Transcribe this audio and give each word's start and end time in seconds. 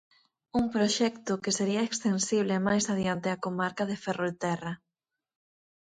Un 0.59 0.65
proxecto 0.75 1.33
que 1.43 1.55
sería 1.57 1.85
extensible 1.89 2.55
máis 2.67 2.85
adiante 2.93 3.27
á 3.35 3.37
comarca 3.45 3.83
de 3.89 3.97
Ferrolterra. 4.03 4.73